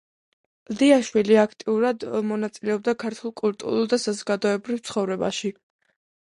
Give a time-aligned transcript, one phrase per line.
[0.69, 5.55] კლდიაშვილი აქტიურად მონაწილეობდა ქართულ კულტურულ და საზოგადოებრივ ცხოვრებაში.